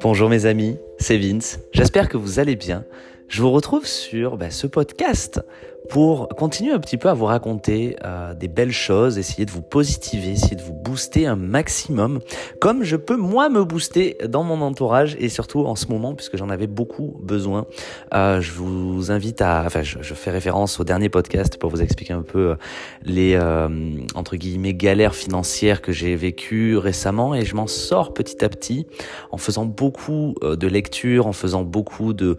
Bonjour 0.00 0.28
mes 0.28 0.46
amis, 0.46 0.76
c'est 0.98 1.18
Vince, 1.18 1.60
j'espère 1.72 2.08
que 2.08 2.16
vous 2.16 2.38
allez 2.38 2.56
bien. 2.56 2.84
Je 3.28 3.42
vous 3.42 3.50
retrouve 3.50 3.86
sur 3.86 4.36
bah, 4.36 4.50
ce 4.50 4.66
podcast 4.66 5.40
pour 5.88 6.28
continuer 6.28 6.72
un 6.72 6.80
petit 6.80 6.96
peu 6.96 7.08
à 7.08 7.14
vous 7.14 7.26
raconter 7.26 7.96
euh, 8.04 8.34
des 8.34 8.48
belles 8.48 8.72
choses, 8.72 9.18
essayer 9.18 9.46
de 9.46 9.50
vous 9.50 9.62
positiver, 9.62 10.30
essayer 10.30 10.56
de 10.56 10.62
vous 10.62 10.72
booster 10.72 11.26
un 11.26 11.36
maximum, 11.36 12.20
comme 12.60 12.82
je 12.84 12.96
peux 12.96 13.16
moi 13.16 13.48
me 13.48 13.64
booster 13.64 14.16
dans 14.26 14.44
mon 14.44 14.60
entourage 14.60 15.16
et 15.18 15.28
surtout 15.28 15.66
en 15.66 15.76
ce 15.76 15.86
moment 15.86 16.14
puisque 16.14 16.36
j'en 16.36 16.48
avais 16.48 16.66
beaucoup 16.66 17.16
besoin. 17.22 17.66
Euh, 18.14 18.40
je 18.40 18.52
vous 18.52 19.10
invite 19.10 19.40
à, 19.42 19.62
enfin, 19.66 19.82
je, 19.82 20.14
fais 20.14 20.30
référence 20.30 20.80
au 20.80 20.84
dernier 20.84 21.08
podcast 21.08 21.58
pour 21.58 21.70
vous 21.70 21.82
expliquer 21.82 22.12
un 22.12 22.22
peu 22.22 22.50
euh, 22.50 22.54
les 23.02 23.34
euh, 23.34 23.68
entre 24.14 24.36
guillemets 24.36 24.74
galères 24.74 25.14
financières 25.14 25.82
que 25.82 25.92
j'ai 25.92 26.16
vécues 26.16 26.76
récemment 26.76 27.34
et 27.34 27.44
je 27.44 27.54
m'en 27.54 27.66
sors 27.66 28.14
petit 28.14 28.44
à 28.44 28.48
petit 28.48 28.86
en 29.30 29.36
faisant 29.36 29.64
beaucoup 29.64 30.34
euh, 30.42 30.56
de 30.56 30.66
lectures, 30.66 31.26
en 31.26 31.32
faisant 31.32 31.62
beaucoup 31.62 32.12
de 32.12 32.36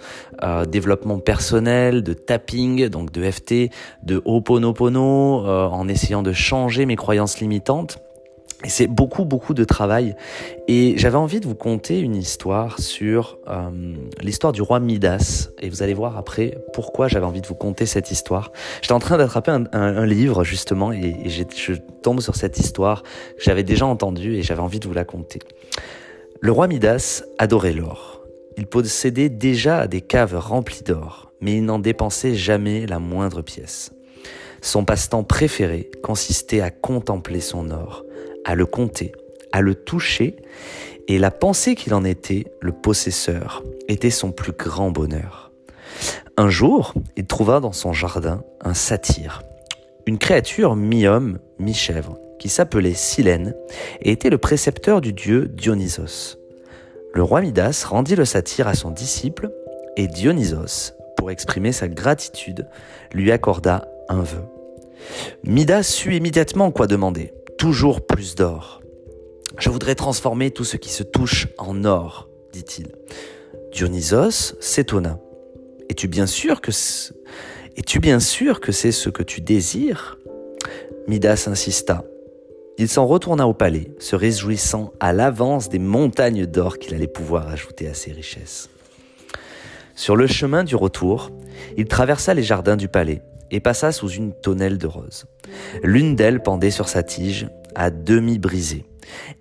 développement 0.68 1.20
personnel, 1.20 2.04
de 2.04 2.14
tapping, 2.14 2.88
donc 2.90 3.12
de 3.12 3.24
de 4.04 4.22
Ho'oponopono, 4.26 5.46
euh, 5.46 5.68
en 5.68 5.88
essayant 5.88 6.24
de 6.24 6.34
changer 6.34 6.86
mes 6.86 6.96
croyances 6.96 7.40
limitantes. 7.40 8.00
Et 8.64 8.70
c'est 8.70 8.88
beaucoup, 8.88 9.26
beaucoup 9.26 9.54
de 9.54 9.64
travail. 9.64 10.16
Et 10.68 10.96
j'avais 10.98 11.18
envie 11.18 11.40
de 11.40 11.46
vous 11.46 11.56
conter 11.56 12.00
une 12.00 12.16
histoire 12.16 12.80
sur 12.80 13.38
euh, 13.48 13.70
l'histoire 14.22 14.54
du 14.54 14.62
roi 14.62 14.80
Midas. 14.80 15.50
Et 15.62 15.70
vous 15.70 15.84
allez 15.84 15.94
voir 15.94 16.18
après 16.18 16.58
pourquoi 16.74 17.08
j'avais 17.08 17.26
envie 17.26 17.42
de 17.42 17.48
vous 17.48 17.56
conter 17.56 17.86
cette 17.86 18.12
histoire. 18.12 18.52
J'étais 18.82 18.94
en 18.94 19.00
train 19.00 19.18
d'attraper 19.18 19.52
un, 19.52 20.06
livre, 20.06 20.44
justement, 20.44 20.92
et, 20.92 21.16
et 21.26 21.30
je 21.30 21.74
tombe 22.02 22.22
sur 22.22 22.36
cette 22.36 22.58
histoire 22.58 23.04
que 23.04 23.44
j'avais 23.44 23.64
déjà 23.64 23.86
entendue 23.86 24.36
et 24.36 24.42
j'avais 24.42 24.62
envie 24.62 24.80
de 24.80 24.88
vous 24.88 24.94
la 24.94 25.06
conter. 25.06 25.40
Le 26.40 26.52
roi 26.52 26.68
Midas 26.68 27.24
adorait 27.38 27.74
l'or. 27.74 28.22
Il 28.58 28.68
possédait 28.68 29.30
déjà 29.30 29.88
des 29.88 30.02
caves 30.02 30.38
remplies 30.38 30.84
d'or 30.84 31.25
mais 31.42 31.58
il 31.58 31.66
n'en 31.66 31.80
dépensait 31.80 32.36
jamais 32.36 32.86
la 32.86 33.00
moindre 33.00 33.42
pièce. 33.42 33.92
Son 34.62 34.84
passe-temps 34.84 35.24
préféré 35.24 35.92
consistait 36.02 36.62
à 36.62 36.72
contempler 36.72 37.40
son 37.40 37.70
or, 37.70 38.04
à 38.46 38.56
le 38.56 38.66
compter, 38.66 39.12
à 39.52 39.62
le 39.62 39.76
toucher, 39.76 40.38
et 41.08 41.20
la 41.20 41.30
pensée 41.30 41.76
qu'il 41.76 41.94
en 41.94 42.04
était 42.04 42.46
le 42.62 42.72
possesseur 42.72 43.64
était 43.88 44.10
son 44.10 44.32
plus 44.32 44.54
grand 44.54 44.90
bonheur. 44.90 45.52
Un 46.36 46.50
jour, 46.50 46.96
il 47.16 47.26
trouva 47.26 47.60
dans 47.60 47.72
son 47.72 47.94
jardin 47.94 48.44
un 48.62 48.74
satyre, 48.74 49.44
une 50.08 50.18
créature 50.18 50.76
mi-homme, 50.76 51.38
mi-chèvre, 51.60 52.18
qui 52.40 52.50
s'appelait 52.50 52.96
Silène 52.96 53.56
et 54.02 54.12
était 54.12 54.30
le 54.30 54.38
précepteur 54.38 55.00
du 55.00 55.14
dieu 55.14 55.48
Dionysos. 55.48 56.38
Le 57.14 57.24
roi 57.24 57.42
Midas 57.42 57.86
rendit 57.88 58.16
le 58.16 58.26
satyre 58.26 58.68
à 58.68 58.74
son 58.74 58.92
disciple 58.92 59.52
et 59.96 60.08
Dionysos 60.08 60.95
exprimer 61.30 61.72
sa 61.72 61.88
gratitude, 61.88 62.68
lui 63.14 63.32
accorda 63.32 63.88
un 64.10 64.22
vœu. 64.22 64.44
Midas 65.44 65.84
sut 65.84 66.16
immédiatement 66.16 66.72
quoi 66.72 66.88
demander. 66.88 67.34
Toujours 67.58 68.06
plus 68.06 68.36
d'or. 68.36 68.82
Je 69.58 69.70
voudrais 69.70 69.96
transformer 69.96 70.52
tout 70.52 70.66
ce 70.66 70.78
qui 70.78 70.90
se 70.90 71.04
touche 71.04 71.48
en 71.58 71.86
or, 71.86 72.30
dit-il. 72.52 72.88
Dionysos 73.72 74.56
s'étonna. 74.60 75.20
Es-tu 75.90 76.08
bien 76.08 76.26
sûr 76.26 76.62
que 76.62 76.72
es-tu 77.78 78.00
bien 78.00 78.20
sûr 78.20 78.60
que 78.60 78.72
c'est 78.72 78.92
ce 78.92 79.10
que 79.10 79.24
tu 79.24 79.42
désires? 79.42 80.18
Midas 81.08 81.46
insista. 81.48 82.04
Il 82.78 82.90
s'en 82.90 83.06
retourna 83.06 83.48
au 83.48 83.54
palais, 83.54 83.92
se 84.00 84.16
réjouissant 84.16 84.92
à 85.00 85.14
l'avance 85.14 85.70
des 85.70 85.80
montagnes 85.80 86.46
d'or 86.46 86.78
qu'il 86.78 86.94
allait 86.94 87.08
pouvoir 87.08 87.48
ajouter 87.48 87.88
à 87.88 87.94
ses 87.94 88.12
richesses. 88.12 88.70
Sur 89.96 90.18
le 90.18 90.28
chemin 90.28 90.66
du 90.66 90.76
retour, 90.76 91.32
il 91.78 91.86
traversa 91.86 92.34
les 92.34 92.44
jardins 92.44 92.76
du 92.76 92.90
palais 92.90 93.22
et 93.50 93.62
passa 93.62 93.94
sous 93.94 94.10
une 94.10 94.34
tonnelle 94.34 94.78
de 94.78 94.88
roses. 94.88 95.26
L'une 95.84 96.18
d'elles 96.18 96.44
pendait 96.44 96.72
sur 96.72 96.90
sa 96.90 97.02
tige, 97.02 97.48
à 97.76 97.92
demi 97.92 98.38
brisée, 98.38 98.86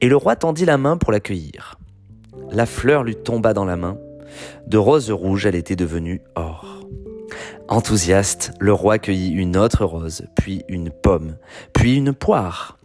et 0.00 0.08
le 0.08 0.16
roi 0.16 0.36
tendit 0.36 0.64
la 0.64 0.78
main 0.78 0.96
pour 0.96 1.10
l'accueillir. 1.10 1.78
La 2.52 2.66
fleur 2.66 3.02
lui 3.02 3.16
tomba 3.16 3.52
dans 3.52 3.64
la 3.64 3.76
main. 3.76 3.98
De 4.66 4.78
rose 4.78 5.10
rouge, 5.10 5.46
elle 5.46 5.56
était 5.56 5.76
devenue 5.76 6.22
or. 6.36 6.86
Enthousiaste, 7.68 8.52
le 8.60 8.72
roi 8.72 8.98
cueillit 8.98 9.32
une 9.32 9.56
autre 9.56 9.84
rose, 9.84 10.26
puis 10.36 10.62
une 10.68 10.90
pomme, 10.90 11.36
puis 11.72 11.96
une 11.96 12.12
poire. 12.12 12.78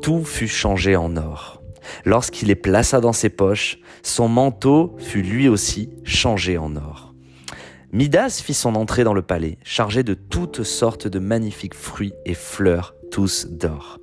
Tout 0.00 0.24
fut 0.24 0.48
changé 0.48 0.96
en 0.96 1.16
or. 1.16 1.63
Lorsqu'il 2.04 2.48
les 2.48 2.54
plaça 2.54 3.00
dans 3.00 3.12
ses 3.12 3.30
poches, 3.30 3.78
son 4.02 4.28
manteau 4.28 4.94
fut 4.98 5.22
lui 5.22 5.48
aussi 5.48 5.90
changé 6.04 6.58
en 6.58 6.76
or. 6.76 7.14
Midas 7.92 8.42
fit 8.44 8.54
son 8.54 8.74
entrée 8.74 9.04
dans 9.04 9.14
le 9.14 9.22
palais, 9.22 9.56
chargé 9.62 10.02
de 10.02 10.14
toutes 10.14 10.64
sortes 10.64 11.06
de 11.06 11.18
magnifiques 11.18 11.74
fruits 11.74 12.12
et 12.26 12.34
fleurs, 12.34 12.94
tous 13.10 13.46
d'or. 13.48 14.00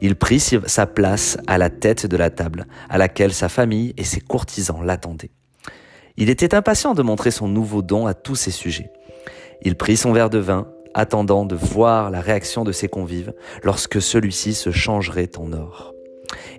Il 0.00 0.14
prit 0.16 0.40
sa 0.40 0.86
place 0.86 1.36
à 1.46 1.58
la 1.58 1.68
tête 1.68 2.06
de 2.06 2.16
la 2.16 2.30
table, 2.30 2.66
à 2.88 2.98
laquelle 2.98 3.32
sa 3.32 3.48
famille 3.48 3.94
et 3.96 4.04
ses 4.04 4.20
courtisans 4.20 4.82
l'attendaient. 4.82 5.32
Il 6.16 6.30
était 6.30 6.54
impatient 6.54 6.94
de 6.94 7.02
montrer 7.02 7.30
son 7.30 7.48
nouveau 7.48 7.82
don 7.82 8.06
à 8.06 8.14
tous 8.14 8.36
ses 8.36 8.50
sujets. 8.50 8.90
Il 9.62 9.76
prit 9.76 9.96
son 9.96 10.12
verre 10.12 10.30
de 10.30 10.38
vin, 10.38 10.68
attendant 10.94 11.44
de 11.44 11.56
voir 11.56 12.10
la 12.10 12.20
réaction 12.20 12.64
de 12.64 12.72
ses 12.72 12.88
convives 12.88 13.34
lorsque 13.62 14.00
celui-ci 14.00 14.54
se 14.54 14.70
changerait 14.70 15.36
en 15.36 15.52
or. 15.52 15.95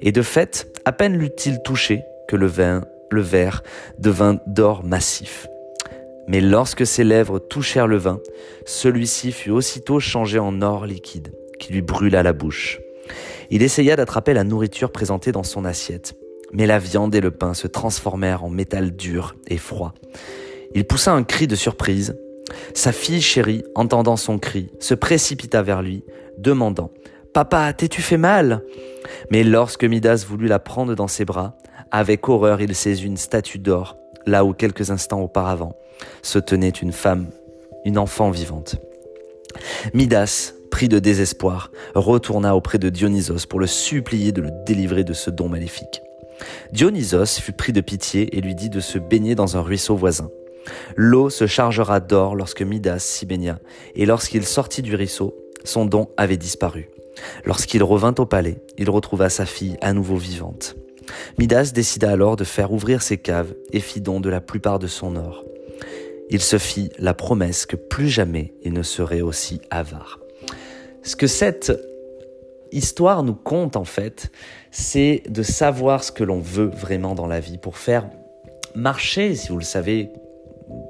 Et 0.02 0.12
de 0.12 0.22
fait, 0.22 0.68
à 0.86 0.92
peine 0.92 1.18
l'eut-il 1.18 1.62
touché 1.64 2.04
que 2.28 2.36
le 2.36 2.48
vin, 2.48 2.84
le 3.10 3.22
verre 3.22 3.64
devint 4.00 4.40
d'or 4.46 4.84
massif. 4.84 5.48
Mais 6.28 6.42
lorsque 6.42 6.86
ses 6.86 7.04
lèvres 7.04 7.40
touchèrent 7.40 7.88
le 7.88 7.98
vin, 7.98 8.20
celui-ci 8.66 9.32
fut 9.32 9.50
aussitôt 9.50 10.00
changé 10.00 10.40
en 10.40 10.62
or 10.62 10.86
liquide, 10.86 11.34
qui 11.58 11.72
lui 11.72 11.82
brûla 11.82 12.22
la 12.22 12.34
bouche. 12.34 12.80
Il 13.50 13.64
essaya 13.64 13.96
d'attraper 13.96 14.34
la 14.34 14.44
nourriture 14.44 14.92
présentée 14.92 15.32
dans 15.32 15.44
son 15.44 15.64
assiette, 15.64 16.16
mais 16.52 16.68
la 16.68 16.80
viande 16.80 17.16
et 17.16 17.22
le 17.22 17.32
pain 17.32 17.54
se 17.54 17.68
transformèrent 17.68 18.44
en 18.44 18.50
métal 18.50 18.92
dur 18.92 19.36
et 19.48 19.58
froid. 19.58 19.94
Il 20.76 20.86
poussa 20.86 21.14
un 21.14 21.24
cri 21.24 21.48
de 21.48 21.56
surprise. 21.56 22.18
Sa 22.74 22.92
fille 22.92 23.22
chérie, 23.22 23.64
entendant 23.76 24.18
son 24.18 24.38
cri, 24.38 24.70
se 24.80 24.94
précipita 24.94 25.62
vers 25.62 25.82
lui, 25.82 26.04
demandant 26.38 26.92
Papa, 27.34 27.72
t'es-tu 27.72 28.02
fait 28.02 28.18
mal? 28.18 28.64
Mais 29.32 29.44
lorsque 29.44 29.84
Midas 29.84 30.26
voulut 30.28 30.48
la 30.48 30.60
prendre 30.60 30.96
dans 30.96 31.08
ses 31.08 31.26
bras, 31.26 31.58
avec 31.92 32.28
horreur 32.28 32.62
il 32.62 32.76
saisit 32.76 33.06
une 33.06 33.18
statue 33.18 33.60
d'or, 33.60 33.98
là 34.26 34.46
où 34.46 34.54
quelques 34.54 34.92
instants 34.92 35.22
auparavant 35.22 35.76
se 36.22 36.40
tenait 36.40 36.70
une 36.70 36.92
femme, 36.92 37.28
une 37.86 37.98
enfant 37.98 38.30
vivante. 38.30 38.76
Midas, 39.94 40.54
pris 40.70 40.90
de 40.90 41.00
désespoir, 41.00 41.72
retourna 41.96 42.56
auprès 42.56 42.78
de 42.78 42.90
Dionysos 42.90 43.46
pour 43.50 43.60
le 43.60 43.68
supplier 43.68 44.32
de 44.32 44.42
le 44.42 44.52
délivrer 44.66 45.04
de 45.04 45.14
ce 45.14 45.30
don 45.30 45.50
maléfique. 45.50 46.02
Dionysos 46.72 47.40
fut 47.42 47.54
pris 47.54 47.74
de 47.74 47.82
pitié 47.82 48.38
et 48.38 48.42
lui 48.42 48.54
dit 48.54 48.70
de 48.70 48.80
se 48.80 49.00
baigner 49.00 49.34
dans 49.34 49.58
un 49.58 49.62
ruisseau 49.62 49.96
voisin. 49.96 50.30
L'eau 50.96 51.30
se 51.30 51.48
chargera 51.48 52.00
d'or 52.00 52.36
lorsque 52.36 52.62
Midas 52.62 53.00
s'y 53.00 53.26
baigna, 53.26 53.60
et 53.96 54.06
lorsqu'il 54.06 54.46
sortit 54.46 54.82
du 54.82 54.96
ruisseau, 54.96 55.34
son 55.64 55.86
don 55.86 56.10
avait 56.18 56.38
disparu. 56.38 56.90
Lorsqu'il 57.46 57.84
revint 57.84 58.16
au 58.18 58.26
palais, 58.26 58.58
il 58.78 58.90
retrouva 58.90 59.30
sa 59.30 59.46
fille 59.46 59.78
à 59.82 59.94
nouveau 59.94 60.18
vivante. 60.18 60.76
Midas 61.38 61.72
décida 61.74 62.12
alors 62.12 62.36
de 62.36 62.44
faire 62.44 62.72
ouvrir 62.72 63.02
ses 63.02 63.18
caves 63.18 63.54
et 63.72 63.80
fit 63.80 64.02
don 64.02 64.20
de 64.20 64.30
la 64.30 64.42
plupart 64.42 64.80
de 64.80 64.88
son 64.88 65.16
or. 65.16 65.46
Il 66.30 66.42
se 66.42 66.58
fit 66.58 66.90
la 67.00 67.14
promesse 67.14 67.66
que 67.66 67.78
plus 67.78 68.10
jamais 68.10 68.54
il 68.64 68.74
ne 68.74 68.84
serait 68.84 69.22
aussi 69.22 69.62
avare. 69.70 70.20
Ce 71.04 71.16
que 71.16 71.28
cette 71.28 71.72
histoire 72.72 73.24
nous 73.24 73.36
compte 73.36 73.78
en 73.78 73.86
fait, 73.86 74.30
c'est 74.72 75.24
de 75.30 75.44
savoir 75.44 76.04
ce 76.04 76.12
que 76.12 76.26
l'on 76.26 76.40
veut 76.40 76.70
vraiment 76.70 77.16
dans 77.16 77.28
la 77.28 77.40
vie 77.40 77.58
pour 77.58 77.78
faire 77.78 78.10
marcher, 78.76 79.36
si 79.36 79.50
vous 79.50 79.58
le 79.58 79.64
savez 79.64 80.10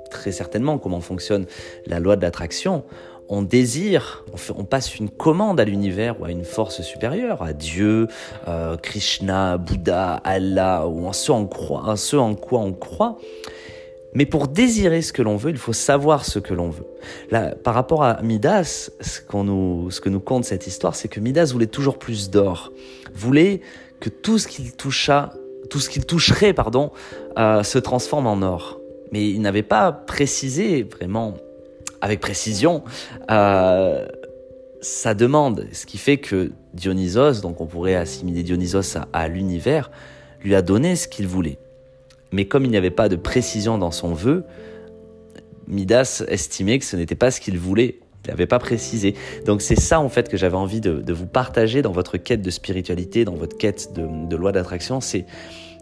très 0.09 0.31
certainement 0.31 0.79
comment 0.79 1.01
fonctionne 1.01 1.45
la 1.85 1.99
loi 1.99 2.15
de 2.15 2.21
l'attraction, 2.21 2.83
on 3.29 3.41
désire, 3.41 4.23
on, 4.55 4.63
passe 4.63 4.97
une 4.97 5.09
commande 5.09 5.59
à 5.59 5.65
l'univers 5.65 6.19
ou 6.21 6.25
à 6.25 6.31
une 6.31 6.45
force 6.45 6.81
supérieure, 6.81 7.41
à 7.41 7.53
Dieu, 7.53 8.07
euh, 8.47 8.77
Krishna, 8.77 9.57
Bouddha, 9.57 10.21
Allah, 10.23 10.87
ou 10.87 11.07
en 11.07 11.13
ce 11.13 11.31
en, 11.31 11.45
quoi 12.35 12.59
on 12.59 12.73
croit. 12.73 13.17
Mais 14.13 14.25
pour 14.25 14.47
désirer 14.47 15.01
ce 15.01 15.11
que 15.11 15.21
l'on 15.21 15.35
veut, 15.35 15.51
il 15.51 15.57
faut 15.57 15.73
savoir 15.73 16.25
ce 16.25 16.39
que 16.39 16.53
l'on 16.53 16.69
veut. 16.69 16.87
Par 17.63 17.73
rapport 17.73 18.03
à 18.03 18.21
Midas, 18.21 18.89
ce, 19.01 19.19
que 19.21 20.09
nous 20.09 20.19
compte 20.19 20.45
cette 20.45 20.65
histoire, 20.65 20.95
c'est 20.95 21.07
que 21.07 21.19
Midas 21.19 21.51
voulait 21.51 21.67
toujours 21.67 21.99
plus 21.99 22.29
d'or, 22.29 22.71
voulait 23.13 23.61
que 23.99 24.09
tout 24.09 24.39
ce 24.39 24.47
qu'il 24.47 24.71
toucha, 24.71 25.33
tout 25.69 25.79
ce 25.79 25.89
qu'il 25.89 26.05
toucherait, 26.05 26.53
pardon, 26.53 26.91
euh, 27.37 27.63
se 27.63 27.77
transforme 27.77 28.27
en 28.27 28.41
or. 28.41 28.79
Mais 29.11 29.29
il 29.29 29.41
n'avait 29.41 29.63
pas 29.63 29.91
précisé 29.91 30.83
vraiment 30.83 31.35
avec 32.01 32.19
précision 32.19 32.83
euh, 33.31 34.05
ça 34.81 35.13
demande, 35.13 35.67
ce 35.71 35.85
qui 35.85 35.97
fait 35.97 36.17
que 36.17 36.51
Dionysos, 36.73 37.41
donc 37.41 37.61
on 37.61 37.65
pourrait 37.65 37.95
assimiler 37.95 38.43
Dionysos 38.43 38.97
à, 39.13 39.27
l'univers, 39.27 39.91
lui 40.43 40.55
a 40.55 40.61
donné 40.61 40.95
ce 40.95 41.07
qu'il 41.07 41.27
voulait. 41.27 41.57
Mais 42.31 42.45
comme 42.45 42.65
il 42.65 42.71
n'y 42.71 42.77
avait 42.77 42.91
pas 42.91 43.09
de 43.09 43.15
précision 43.15 43.77
dans 43.77 43.91
son 43.91 44.13
vœu, 44.13 44.43
Midas 45.67 46.23
estimait 46.27 46.79
que 46.79 46.85
ce 46.85 46.95
n'était 46.95 47.15
pas 47.15 47.31
ce 47.31 47.41
qu'il 47.41 47.57
voulait. 47.57 47.99
Il 48.25 48.31
n'avait 48.31 48.45
pas 48.45 48.59
précisé. 48.59 49.15
Donc 49.45 49.61
c'est 49.61 49.79
ça 49.79 49.99
en 49.99 50.09
fait 50.09 50.29
que 50.29 50.37
j'avais 50.37 50.57
envie 50.57 50.81
de, 50.81 51.13
vous 51.13 51.27
partager 51.27 51.81
dans 51.81 51.91
votre 51.91 52.17
quête 52.17 52.41
de 52.41 52.49
spiritualité, 52.49 53.25
dans 53.25 53.35
votre 53.35 53.57
quête 53.57 53.93
de, 53.93 54.35
loi 54.35 54.51
d'attraction. 54.51 55.01
C'est 55.01 55.25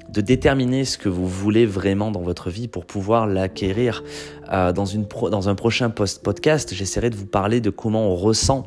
de 0.09 0.21
déterminer 0.21 0.85
ce 0.85 0.97
que 0.97 1.09
vous 1.09 1.27
voulez 1.27 1.65
vraiment 1.65 2.11
dans 2.11 2.21
votre 2.21 2.49
vie 2.49 2.67
pour 2.67 2.85
pouvoir 2.85 3.27
l'acquérir. 3.27 4.03
Euh, 4.51 4.71
dans, 4.71 4.85
dans 5.29 5.49
un 5.49 5.55
prochain 5.55 5.89
post 5.89 6.23
podcast, 6.23 6.73
j'essaierai 6.73 7.09
de 7.09 7.15
vous 7.15 7.25
parler 7.25 7.61
de 7.61 7.69
comment 7.69 8.11
on 8.11 8.15
ressent 8.15 8.65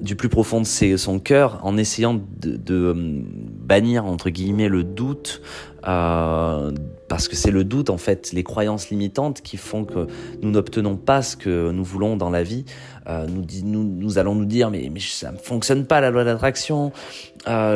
du 0.00 0.16
plus 0.16 0.28
profond 0.28 0.60
de 0.60 0.96
son 0.96 1.18
cœur 1.18 1.60
en 1.62 1.76
essayant 1.76 2.20
de, 2.40 2.60
euh, 2.70 2.94
bannir 2.94 4.04
entre 4.04 4.30
guillemets 4.30 4.68
le 4.68 4.84
doute 4.84 5.42
euh, 5.86 6.72
parce 7.08 7.28
que 7.28 7.36
c'est 7.36 7.50
le 7.50 7.64
doute 7.64 7.90
en 7.90 7.98
fait 7.98 8.32
les 8.32 8.42
croyances 8.42 8.90
limitantes 8.90 9.40
qui 9.42 9.56
font 9.56 9.84
que 9.84 10.06
nous 10.42 10.50
n'obtenons 10.50 10.96
pas 10.96 11.22
ce 11.22 11.36
que 11.36 11.70
nous 11.70 11.84
voulons 11.84 12.16
dans 12.16 12.30
la 12.30 12.42
vie. 12.42 12.64
Euh, 13.08 13.26
nous, 13.26 13.84
nous, 13.84 14.18
allons 14.18 14.34
nous 14.34 14.44
dire 14.44 14.70
mais, 14.70 14.90
ça 15.00 15.32
ne 15.32 15.38
fonctionne 15.38 15.86
pas 15.86 16.00
la 16.00 16.10
loi 16.10 16.24
d'attraction. 16.24 16.92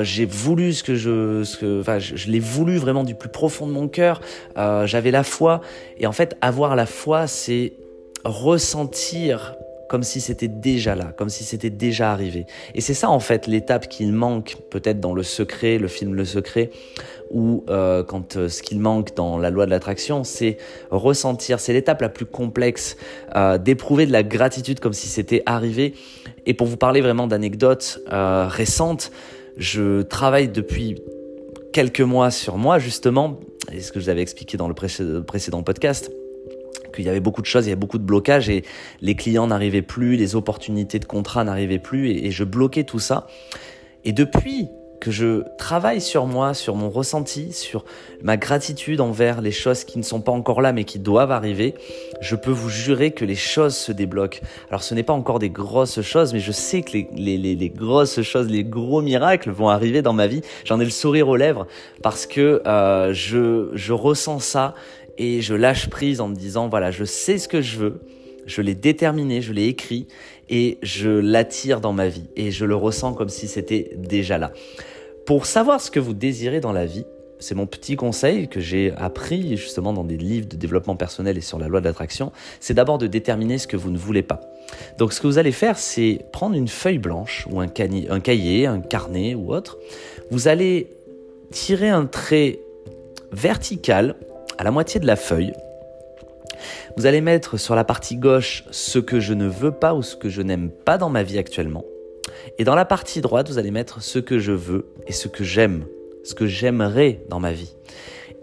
J'ai 0.02 0.26
voulu 0.26 0.74
ce 0.74 0.82
que 0.82 0.94
je 0.94 1.80
enfin 1.80 1.98
je, 1.98 2.16
je 2.16 2.30
l'ai 2.30 2.40
voulu 2.40 2.76
vraiment 2.76 3.04
du 3.04 3.14
plus 3.14 3.30
profond 3.30 3.66
de 3.66 3.72
mon 3.72 3.88
cœur. 3.88 4.20
J'avais 4.56 5.10
la 5.10 5.24
foi. 5.24 5.62
Et 5.98 6.06
en 6.06 6.12
fait 6.12 6.36
avoir 6.40 6.76
la 6.76 6.86
foi 6.86 7.26
c'est 7.26 7.72
ressentir 8.24 9.54
comme 9.92 10.04
si 10.04 10.22
c'était 10.22 10.48
déjà 10.48 10.94
là, 10.94 11.12
comme 11.18 11.28
si 11.28 11.44
c'était 11.44 11.68
déjà 11.68 12.12
arrivé. 12.12 12.46
Et 12.74 12.80
c'est 12.80 12.94
ça 12.94 13.10
en 13.10 13.20
fait 13.20 13.46
l'étape 13.46 13.90
qu'il 13.90 14.14
manque 14.14 14.56
peut-être 14.70 15.00
dans 15.00 15.12
Le 15.12 15.22
Secret, 15.22 15.76
le 15.76 15.86
film 15.86 16.14
Le 16.14 16.24
Secret, 16.24 16.70
ou 17.30 17.62
euh, 17.68 18.02
quand 18.02 18.36
euh, 18.36 18.48
ce 18.48 18.62
qu'il 18.62 18.80
manque 18.80 19.14
dans 19.14 19.36
la 19.36 19.50
loi 19.50 19.66
de 19.66 19.70
l'attraction, 19.70 20.24
c'est 20.24 20.56
ressentir, 20.90 21.60
c'est 21.60 21.74
l'étape 21.74 22.00
la 22.00 22.08
plus 22.08 22.24
complexe, 22.24 22.96
euh, 23.36 23.58
d'éprouver 23.58 24.06
de 24.06 24.12
la 24.12 24.22
gratitude 24.22 24.80
comme 24.80 24.94
si 24.94 25.08
c'était 25.08 25.42
arrivé. 25.44 25.92
Et 26.46 26.54
pour 26.54 26.66
vous 26.66 26.78
parler 26.78 27.02
vraiment 27.02 27.26
d'anecdotes 27.26 28.00
récentes, 28.08 29.12
je 29.58 30.00
travaille 30.00 30.48
depuis 30.48 31.02
quelques 31.74 32.00
mois 32.00 32.30
sur 32.30 32.56
moi 32.56 32.78
justement, 32.78 33.40
et 33.70 33.82
ce 33.82 33.92
que 33.92 34.00
je 34.00 34.06
vous 34.06 34.10
avais 34.10 34.22
expliqué 34.22 34.56
dans 34.56 34.68
le 34.68 34.74
précédent 34.74 35.62
podcast 35.62 36.10
qu'il 36.92 37.04
y 37.04 37.08
avait 37.08 37.20
beaucoup 37.20 37.42
de 37.42 37.46
choses, 37.46 37.66
il 37.66 37.70
y 37.70 37.72
avait 37.72 37.80
beaucoup 37.80 37.98
de 37.98 38.04
blocages 38.04 38.48
et 38.48 38.64
les 39.00 39.14
clients 39.14 39.46
n'arrivaient 39.46 39.82
plus, 39.82 40.16
les 40.16 40.36
opportunités 40.36 40.98
de 40.98 41.04
contrat 41.04 41.44
n'arrivaient 41.44 41.78
plus 41.78 42.10
et, 42.10 42.30
je 42.30 42.44
bloquais 42.44 42.84
tout 42.84 42.98
ça. 42.98 43.26
Et 44.04 44.12
depuis 44.12 44.68
que 45.00 45.10
je 45.10 45.42
travaille 45.58 46.00
sur 46.00 46.26
moi, 46.26 46.54
sur 46.54 46.76
mon 46.76 46.88
ressenti, 46.88 47.52
sur 47.52 47.84
ma 48.22 48.36
gratitude 48.36 49.00
envers 49.00 49.40
les 49.40 49.50
choses 49.50 49.82
qui 49.82 49.98
ne 49.98 50.04
sont 50.04 50.20
pas 50.20 50.30
encore 50.30 50.60
là 50.60 50.72
mais 50.72 50.84
qui 50.84 51.00
doivent 51.00 51.32
arriver, 51.32 51.74
je 52.20 52.36
peux 52.36 52.52
vous 52.52 52.68
jurer 52.68 53.10
que 53.10 53.24
les 53.24 53.34
choses 53.34 53.74
se 53.74 53.90
débloquent. 53.90 54.38
Alors 54.68 54.84
ce 54.84 54.94
n'est 54.94 55.02
pas 55.02 55.12
encore 55.12 55.40
des 55.40 55.50
grosses 55.50 56.00
choses, 56.02 56.32
mais 56.32 56.38
je 56.38 56.52
sais 56.52 56.82
que 56.82 56.92
les, 56.92 57.72
grosses 57.74 58.22
choses, 58.22 58.48
les 58.48 58.62
gros 58.62 59.02
miracles 59.02 59.50
vont 59.50 59.68
arriver 59.68 60.02
dans 60.02 60.12
ma 60.12 60.28
vie. 60.28 60.42
J'en 60.64 60.78
ai 60.78 60.84
le 60.84 60.90
sourire 60.90 61.28
aux 61.28 61.36
lèvres 61.36 61.66
parce 62.02 62.26
que 62.26 62.62
euh, 62.64 63.12
je, 63.12 63.70
je 63.74 63.92
ressens 63.92 64.38
ça 64.38 64.74
et 65.18 65.40
je 65.40 65.54
lâche 65.54 65.88
prise 65.88 66.20
en 66.20 66.28
me 66.28 66.34
disant 66.34 66.68
voilà, 66.68 66.90
je 66.90 67.04
sais 67.04 67.38
ce 67.38 67.48
que 67.48 67.60
je 67.60 67.78
veux, 67.78 68.00
je 68.46 68.62
l'ai 68.62 68.74
déterminé, 68.74 69.42
je 69.42 69.52
l'ai 69.52 69.66
écrit 69.66 70.08
et 70.48 70.78
je 70.82 71.10
l'attire 71.10 71.80
dans 71.80 71.92
ma 71.92 72.08
vie 72.08 72.28
et 72.36 72.50
je 72.50 72.64
le 72.64 72.74
ressens 72.74 73.14
comme 73.14 73.28
si 73.28 73.48
c'était 73.48 73.92
déjà 73.96 74.38
là. 74.38 74.52
Pour 75.26 75.46
savoir 75.46 75.80
ce 75.80 75.90
que 75.90 76.00
vous 76.00 76.14
désirez 76.14 76.60
dans 76.60 76.72
la 76.72 76.84
vie, 76.84 77.04
c'est 77.38 77.54
mon 77.54 77.66
petit 77.66 77.96
conseil 77.96 78.48
que 78.48 78.60
j'ai 78.60 78.92
appris 78.96 79.56
justement 79.56 79.92
dans 79.92 80.04
des 80.04 80.16
livres 80.16 80.48
de 80.48 80.56
développement 80.56 80.96
personnel 80.96 81.36
et 81.36 81.40
sur 81.40 81.58
la 81.58 81.68
loi 81.68 81.80
de 81.80 81.86
l'attraction, 81.86 82.32
c'est 82.60 82.74
d'abord 82.74 82.98
de 82.98 83.06
déterminer 83.06 83.58
ce 83.58 83.66
que 83.66 83.76
vous 83.76 83.90
ne 83.90 83.98
voulez 83.98 84.22
pas. 84.22 84.40
Donc 84.98 85.12
ce 85.12 85.20
que 85.20 85.26
vous 85.26 85.38
allez 85.38 85.52
faire, 85.52 85.76
c'est 85.76 86.24
prendre 86.32 86.56
une 86.56 86.68
feuille 86.68 86.98
blanche 86.98 87.46
ou 87.50 87.60
un, 87.60 87.66
cahier, 87.68 88.66
un 88.66 88.80
carnet 88.80 89.34
ou 89.34 89.52
autre. 89.52 89.78
Vous 90.30 90.48
allez 90.48 90.88
tirer 91.50 91.88
un 91.88 92.06
trait 92.06 92.60
vertical 93.32 94.16
la 94.62 94.70
moitié 94.70 95.00
de 95.00 95.06
la 95.06 95.16
feuille, 95.16 95.52
vous 96.96 97.06
allez 97.06 97.20
mettre 97.20 97.56
sur 97.56 97.74
la 97.74 97.84
partie 97.84 98.16
gauche 98.16 98.64
ce 98.70 98.98
que 98.98 99.20
je 99.20 99.34
ne 99.34 99.46
veux 99.46 99.72
pas 99.72 99.94
ou 99.94 100.02
ce 100.02 100.16
que 100.16 100.28
je 100.28 100.42
n'aime 100.42 100.70
pas 100.70 100.98
dans 100.98 101.08
ma 101.08 101.22
vie 101.22 101.38
actuellement. 101.38 101.84
Et 102.58 102.64
dans 102.64 102.74
la 102.74 102.84
partie 102.84 103.20
droite, 103.20 103.48
vous 103.48 103.58
allez 103.58 103.70
mettre 103.70 104.02
ce 104.02 104.18
que 104.18 104.38
je 104.38 104.52
veux 104.52 104.86
et 105.06 105.12
ce 105.12 105.28
que 105.28 105.44
j'aime, 105.44 105.84
ce 106.24 106.34
que 106.34 106.46
j'aimerais 106.46 107.20
dans 107.28 107.40
ma 107.40 107.52
vie. 107.52 107.74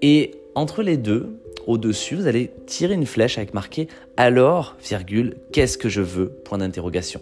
Et 0.02 0.32
entre 0.56 0.82
les 0.82 0.98
deux, 0.98 1.30
au-dessus, 1.68 2.16
vous 2.16 2.28
allez 2.28 2.52
tirer 2.66 2.96
une 2.96 3.06
flèche 3.06 3.38
avec 3.38 3.54
marqué 3.54 3.88
alors, 4.18 4.76
virgule, 4.84 5.36
qu'est-ce 5.52 5.78
que 5.78 5.88
je 5.88 6.02
veux 6.02 6.30
Point 6.30 6.58
d'interrogation. 6.58 7.22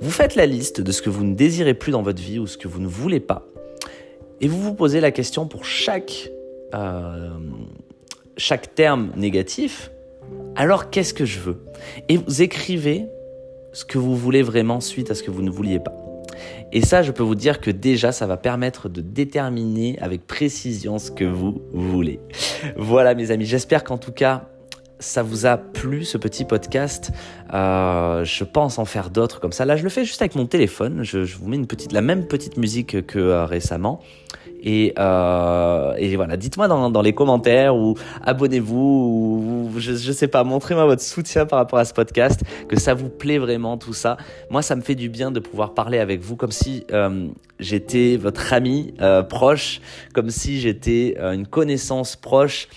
Vous 0.00 0.10
faites 0.10 0.34
la 0.34 0.46
liste 0.46 0.80
de 0.80 0.92
ce 0.92 1.00
que 1.00 1.10
vous 1.10 1.24
ne 1.24 1.34
désirez 1.34 1.74
plus 1.74 1.92
dans 1.92 2.02
votre 2.02 2.20
vie 2.20 2.38
ou 2.38 2.46
ce 2.46 2.58
que 2.58 2.68
vous 2.68 2.80
ne 2.80 2.86
voulez 2.86 3.20
pas. 3.20 3.46
Et 4.40 4.48
vous 4.48 4.60
vous 4.60 4.74
posez 4.74 5.00
la 5.00 5.10
question 5.10 5.46
pour 5.46 5.64
chaque 5.64 6.28
euh, 6.74 7.30
chaque 8.36 8.74
terme 8.74 9.10
négatif, 9.16 9.90
alors 10.56 10.90
qu'est-ce 10.90 11.14
que 11.14 11.24
je 11.24 11.40
veux? 11.40 11.64
Et 12.08 12.16
vous 12.16 12.42
écrivez 12.42 13.06
ce 13.72 13.84
que 13.84 13.98
vous 13.98 14.16
voulez 14.16 14.42
vraiment 14.42 14.80
suite 14.80 15.10
à 15.10 15.14
ce 15.14 15.22
que 15.22 15.30
vous 15.30 15.42
ne 15.42 15.50
vouliez 15.50 15.80
pas. 15.80 15.92
Et 16.72 16.80
ça, 16.80 17.02
je 17.02 17.12
peux 17.12 17.22
vous 17.22 17.34
dire 17.34 17.60
que 17.60 17.70
déjà, 17.70 18.12
ça 18.12 18.26
va 18.26 18.36
permettre 18.36 18.88
de 18.88 19.00
déterminer 19.00 19.98
avec 20.00 20.26
précision 20.26 20.98
ce 20.98 21.10
que 21.10 21.24
vous 21.24 21.62
voulez. 21.72 22.20
Voilà, 22.76 23.14
mes 23.14 23.30
amis, 23.30 23.46
j'espère 23.46 23.84
qu'en 23.84 23.98
tout 23.98 24.12
cas, 24.12 24.48
ça 24.98 25.22
vous 25.22 25.46
a 25.46 25.56
plu 25.56 26.04
ce 26.04 26.18
petit 26.18 26.44
podcast. 26.44 27.12
Euh, 27.52 28.24
je 28.24 28.44
pense 28.44 28.78
en 28.78 28.84
faire 28.84 29.10
d'autres 29.10 29.40
comme 29.40 29.52
ça. 29.52 29.64
Là, 29.64 29.76
je 29.76 29.82
le 29.84 29.88
fais 29.88 30.04
juste 30.04 30.22
avec 30.22 30.34
mon 30.34 30.46
téléphone. 30.46 31.02
Je, 31.02 31.18
vous 31.18 31.48
mets 31.48 31.56
une 31.56 31.66
petite, 31.66 31.92
la 31.92 32.00
même 32.00 32.26
petite 32.26 32.56
musique 32.56 33.06
que 33.06 33.18
euh, 33.18 33.44
récemment. 33.44 34.00
Euh, 34.66 35.94
et, 35.96 36.16
voilà, 36.16 36.36
dites-moi 36.36 36.68
dans, 36.68 37.02
les 37.02 37.12
commentaires 37.12 37.76
ou 37.76 37.94
abonnez-vous 38.22 39.70
ou 39.74 39.78
je, 39.78 39.92
je 39.94 40.12
sais 40.12 40.28
pas, 40.28 40.44
montrez-moi 40.44 40.86
votre 40.86 41.02
soutien 41.02 41.46
par 41.46 41.58
rapport 41.58 41.78
à 41.78 41.84
ce 41.84 41.92
podcast, 41.92 42.42
que 42.68 42.78
ça 42.78 42.94
vous 42.94 43.08
plaît 43.08 43.38
vraiment 43.38 43.76
tout 43.76 43.92
ça. 43.92 44.16
Moi, 44.50 44.62
ça 44.62 44.76
me 44.76 44.80
fait 44.80 44.94
du 44.94 45.08
bien 45.08 45.30
de 45.30 45.40
pouvoir 45.40 45.74
parler 45.74 45.98
avec 45.98 46.20
vous 46.20 46.36
comme 46.36 46.52
si 46.52 46.84
euh, 46.92 47.28
j'étais 47.60 48.16
votre 48.16 48.52
ami 48.52 48.94
euh, 49.00 49.22
proche, 49.22 49.80
comme 50.14 50.30
si 50.30 50.60
j'étais 50.60 51.16
une 51.18 51.46
connaissance 51.46 52.16
proche 52.16 52.68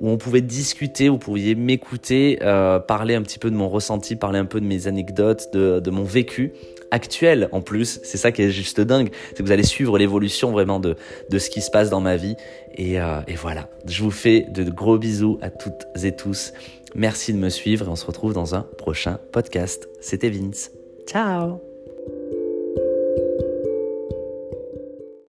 où 0.00 0.08
on 0.08 0.16
pouvait 0.16 0.40
discuter, 0.40 1.08
vous 1.08 1.18
pouviez 1.18 1.56
m'écouter, 1.56 2.38
parler 2.86 3.16
un 3.16 3.22
petit 3.22 3.40
peu 3.40 3.50
de 3.50 3.56
mon 3.56 3.68
ressenti, 3.68 4.14
parler 4.14 4.38
un 4.38 4.44
peu 4.44 4.60
de 4.60 4.66
mes 4.66 4.86
anecdotes, 4.86 5.52
de 5.52 5.90
mon 5.90 6.04
vécu 6.04 6.52
actuel 6.90 7.48
en 7.52 7.60
plus. 7.60 8.00
C'est 8.02 8.18
ça 8.18 8.32
qui 8.32 8.42
est 8.42 8.50
juste 8.50 8.80
dingue, 8.80 9.10
c'est 9.30 9.38
que 9.38 9.42
vous 9.42 9.52
allez 9.52 9.62
suivre 9.62 9.98
l'évolution 9.98 10.52
vraiment 10.52 10.80
de, 10.80 10.96
de 11.28 11.38
ce 11.38 11.50
qui 11.50 11.60
se 11.60 11.70
passe 11.70 11.90
dans 11.90 12.00
ma 12.00 12.16
vie. 12.16 12.36
Et, 12.74 13.00
euh, 13.00 13.20
et 13.26 13.34
voilà, 13.34 13.68
je 13.86 14.02
vous 14.02 14.10
fais 14.10 14.46
de 14.48 14.68
gros 14.70 14.98
bisous 14.98 15.38
à 15.42 15.50
toutes 15.50 15.86
et 16.02 16.14
tous. 16.14 16.52
Merci 16.94 17.32
de 17.32 17.38
me 17.38 17.48
suivre 17.48 17.86
et 17.86 17.88
on 17.88 17.96
se 17.96 18.06
retrouve 18.06 18.32
dans 18.32 18.54
un 18.54 18.62
prochain 18.62 19.18
podcast. 19.32 19.88
C'était 20.00 20.30
Vince. 20.30 20.70
Ciao 21.06 21.69